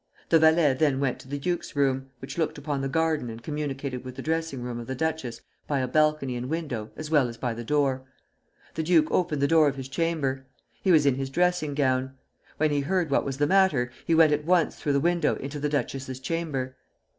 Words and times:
The 0.29 0.39
valet 0.39 0.73
then 0.73 0.99
went 0.99 1.19
to 1.19 1.27
the 1.27 1.37
duke's 1.37 1.75
room, 1.75 2.09
which 2.17 2.35
looked 2.39 2.57
upon 2.57 2.81
the 2.81 2.89
garden 2.89 3.29
and 3.29 3.43
communicated 3.43 4.03
with 4.03 4.15
the 4.15 4.23
dressing 4.23 4.63
room 4.63 4.79
of 4.79 4.87
the 4.87 4.95
duchess 4.95 5.41
by 5.67 5.77
a 5.79 5.87
balcony 5.87 6.35
and 6.35 6.49
window 6.49 6.89
as 6.95 7.11
well 7.11 7.27
as 7.27 7.37
by 7.37 7.53
the 7.53 7.63
door. 7.63 8.01
The 8.73 8.81
duke 8.81 9.11
opened 9.11 9.43
the 9.43 9.47
door 9.47 9.67
of 9.67 9.75
his 9.75 9.87
chamber. 9.89 10.47
He 10.81 10.91
was 10.91 11.05
in 11.05 11.13
his 11.13 11.29
dressing 11.29 11.75
gown. 11.75 12.17
When 12.57 12.71
he 12.71 12.79
heard 12.79 13.11
what 13.11 13.25
was 13.25 13.37
the 13.37 13.45
matter, 13.45 13.91
he 14.03 14.15
went 14.15 14.33
at 14.33 14.43
once 14.43 14.75
through 14.75 14.93
the 14.93 14.99
window 14.99 15.35
into 15.35 15.59
the 15.59 15.69
duchess's 15.69 16.19
chamber. 16.19 16.77